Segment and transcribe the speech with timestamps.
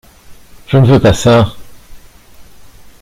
[0.65, 1.53] Je ne veux pas ça.